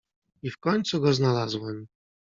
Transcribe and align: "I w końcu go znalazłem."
"I 0.43 0.49
w 0.51 0.57
końcu 0.57 1.01
go 1.01 1.13
znalazłem." 1.13 1.87